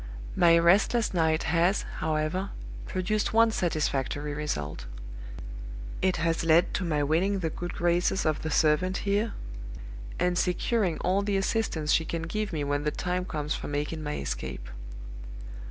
[0.35, 2.49] "My restless night has, however,
[2.87, 4.87] produced one satisfactory result.
[6.01, 9.33] It has led to my winning the good graces of the servant here,
[10.17, 14.01] and securing all the assistance she can give me when the time comes for making
[14.01, 14.69] my escape.